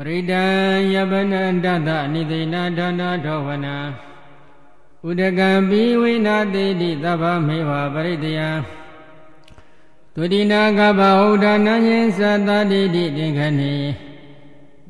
[0.00, 0.44] ပရိဒံ
[0.94, 3.76] ယပနတတနိသိဏဒါနာထောဝနာ
[5.06, 8.40] ဥဒကံပိဝိနာတိတိသဗ္ဗမေဝပရိတယ
[10.14, 12.20] သုတိနာကဗဟုဒနာညင်သ
[12.56, 13.76] တ္တိတိတင်ခဏိ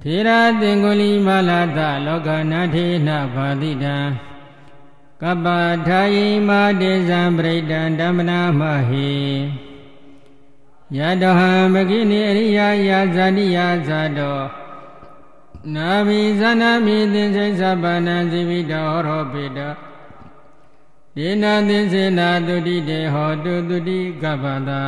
[0.02, 0.28] ထေရ
[0.60, 3.96] သင်္ကုလီမလာတလောကနာထေနဘာတိတံ
[5.22, 5.46] ကပ္ပ
[5.86, 9.10] ထာယိမာတေဇံပရိဒံဓမ္မနာမဟိ
[10.96, 14.40] ယတဟံမကိနိအရိယာယာဇာတိယာဇာတော
[15.74, 19.72] နာဘိဇနာမိသင်္စိသဗ္ဗနံဇိဝိတောရောပိတော
[21.16, 24.82] ဒေနာသင်္စေနာတုတိတေဟောတုတုတိကပ္ပတာ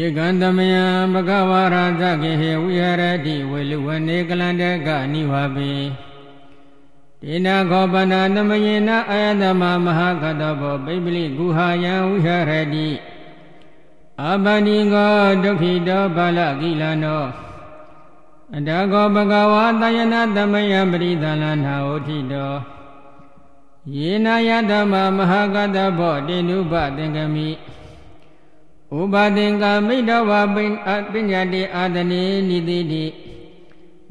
[0.00, 5.72] ဧကံတမယံဘဂဝါရာဇကေဟေဝိဟရတိဝေလူဝနေကလန္တကနိဝပိ
[7.22, 12.88] ဒေနာခောပနာနမယေနအာယတမမဟာကတောဘောပိပလိကုဟာယံဝိဟရတိ
[14.22, 17.24] အပန္တိကောဒုက္ခိတောဘာလကိလနော
[18.56, 22.52] အတကောဘဂဝါတယနာတမယံပရိသလနာဟောတိတော
[23.96, 27.48] ယေနာယဓမ္မမဟာကတဘောတေနုပသင်္ကမိ
[28.98, 30.64] ဥပါသင်္ကမိတဝပိ
[31.12, 33.06] ပညာတိအာတနေနိတိတိ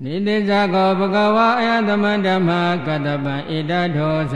[0.03, 2.49] နိတိဇာကောဘဂဝါအယသမဓမ္မ
[2.85, 4.35] ကတပံဧတထောသ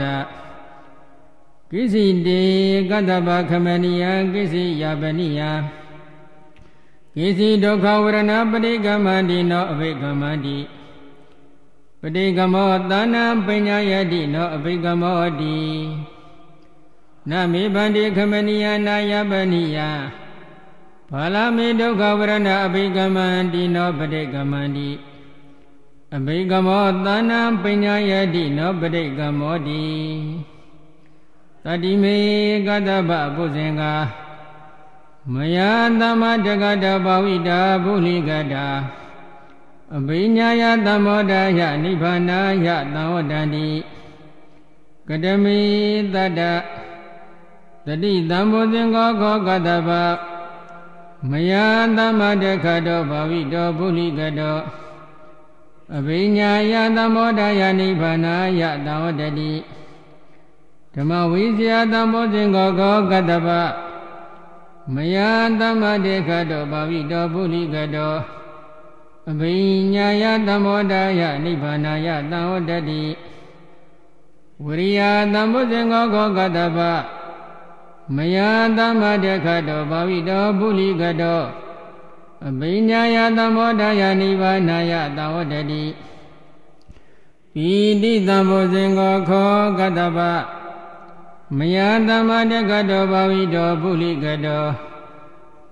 [1.70, 2.42] ကိစီတေ
[2.90, 5.40] ကတပခမနိယကိစီယပနိယ
[7.18, 10.58] ကိစီဒုက္ခဝရဏပရိကမန္တိနောအဘိကမန္တိ
[12.00, 15.58] ပရိကမောသာနာပညာယတိနောအဘိကမောတိ
[17.30, 19.78] နမေဗန္တိခမနိယနာယပနိယ
[21.10, 24.90] ဘာလမေဒုက္ခဝရဏအဘိကမန္တိနောပရိကမန္တိ
[26.16, 29.84] အဘိကမောသာနာပညာယတိနောပရိကမောတိ
[31.64, 32.16] တတိမေ
[32.66, 33.92] ကတ္တပပုဇင်္ဂါ
[35.34, 35.58] မယ
[36.00, 38.66] သမတကတဘာဝိတာဘုလိကတာ
[39.96, 43.68] အဘိညာယသမောဒယနိဗ္ဗာနာယသံဝတ္တန္တိ
[45.08, 45.58] ကတမိ
[46.14, 46.40] တတ္တ
[47.86, 49.90] တတိတံဘောဇင်္ဂောခောကတ္တပ
[51.30, 51.52] မယ
[51.96, 54.58] သမတကတောဘာဝိတောဘုလိကတော
[55.96, 59.52] အဘိညာယသမောဒယနိဗ္ဗာနာယသံဝတ္တတိ
[60.94, 63.48] ဓမ္မဝိဇ္ဇာသံဘောဇင်္ဂောခောကတ္တပ
[64.94, 65.16] မယ
[65.60, 68.14] သမတေခတောဘာဝိတောပုလိကတော
[69.30, 69.54] အဘိ
[69.94, 73.02] ညာယသမောဒယနိဗ္ဗာနာယသံဝတ္တိ
[74.64, 75.00] ဝရိယ
[75.32, 76.78] သံဘုဇင်္ဂောခောကတ္တပ
[78.16, 78.36] မယ
[78.78, 81.42] သမတေခတောဘာဝိတောပုလိကတော
[82.48, 85.84] အဘိညာယသမောဒယနိဗ္ဗာနာယသံဝတ္တိ
[87.54, 90.18] ပိတိသံဘုဇင်္ဂောခောကတ္တပ
[91.54, 91.76] မယ
[92.08, 94.64] သမတကတောဘာဝိတောပုလိကတော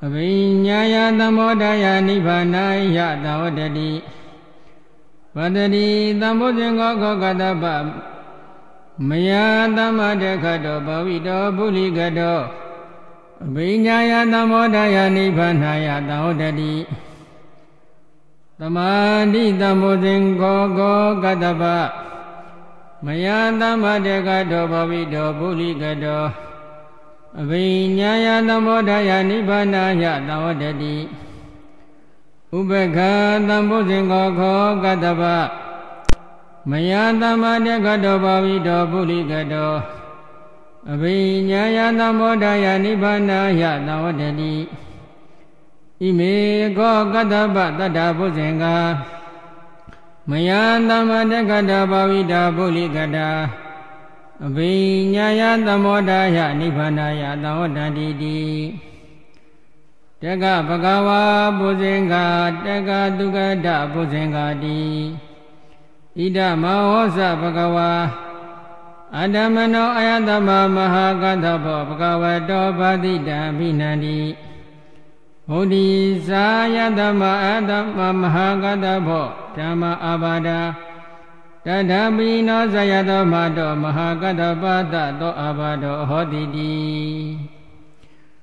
[0.04, 0.30] အဘိ
[0.64, 2.64] ညာယသမောဒယနိဗ္ဗာနာ
[2.96, 3.90] ယသဝတ္တိ
[5.36, 5.86] ဝတ္တိ
[6.20, 7.64] သံဘုဇင်္ဂောခောကတပ
[9.08, 9.30] မယ
[9.76, 12.38] သမတကတောဘာဝိတောပုလိကတော
[13.44, 16.74] အဘိညာယသမောဒယနိဗ္ဗာနာယသဝတ္တိ
[18.58, 18.90] သမာ
[19.32, 21.64] ဓိသံဘုဇင်္ဂောခောကတပ
[23.04, 23.26] မယ
[23.60, 26.24] သမတေကတောဘဝိတောပုလိကတော
[27.40, 27.64] အဘိ
[27.98, 30.96] ညာယသမောဒယနိဗ္ဗာနာယသဝတ္တိ
[32.56, 32.98] ဥပက္ခ
[33.48, 35.22] သံဘုဇင်္ဂောခောကတ္တပ
[36.70, 39.72] မယသမတေကတောဘဝိတောပုလိကတော
[40.92, 41.16] အဘိ
[41.50, 44.54] ညာယသမောဒယနိဗ္ဗာနာယသဝတ္တိ
[46.00, 46.34] ဣမေ
[46.76, 48.76] ခောကတ္တပတတ္တဘုဇင်္ဂာ
[50.30, 50.50] မယ
[50.88, 53.28] သမတကတဘာဝိတာပုလိကတာ
[54.46, 54.72] အဘိ
[55.14, 58.40] ညာယသမောဒယနိဗ္ဗာနာယသဝတ္တတိတိ
[60.22, 61.22] တကဘဂဝါ
[61.58, 62.14] ပုဇင်္ဂ
[62.64, 64.82] တကတုကတပုဇင်္ဂတိ
[66.18, 67.90] ဣဒမဟောစဘဂဝါ
[69.16, 74.20] အတ္တမနောအယတမမဟာကတဘောဘဂဝတောဗာတိတံဘိနန္တိ
[75.48, 75.88] ဘုဒ္ဓိ
[76.28, 80.48] သာယတမအတ္တမမဟာကတဘော ဓမ္မအာဘာဒ
[81.66, 86.74] တထပိနောဇယတောမတောမဟာကတပတသောအာဘာဒောဟောတိတိ